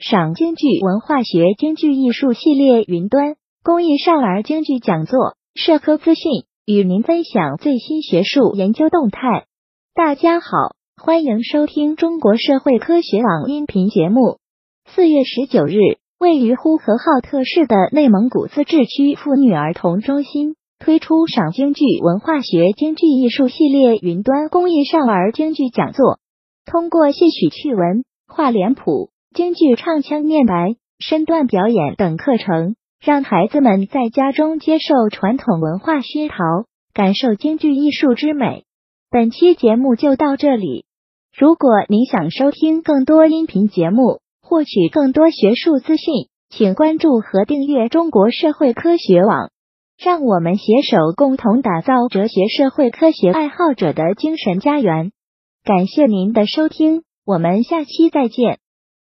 [0.00, 9.44] 赏京剧文化学京剧艺术系列云端公益少儿京剧讲座社科资讯，与您分享最新学术研究动态。
[9.94, 14.38] 大家好，欢迎收听中国社会科学网音频节目。
[14.86, 15.76] 四月十九日，
[16.18, 26.18] 位于呼和浩特市的内蒙古自治区妇女儿童中心推出赏京剧文化学京剧艺术系列云端公益少儿京剧讲座。
[26.64, 36.34] 通过戏曲趣闻、画脸谱、京剧唱腔念白、身段表演等课程，让孩子们在家中接受传统文化熏陶，
[36.92, 38.64] 感受京剧艺术之美。
[39.08, 40.84] 本期节目就到这里。
[41.32, 49.50] 如果您想收听更多音频节目，获取更多学术资讯，请关注和订阅中国社会科学网。
[49.96, 55.12] 让我们携手共同打造哲学社会科学爱好者的精神家园。
[55.62, 58.58] 感谢您的收听，我们下期再见。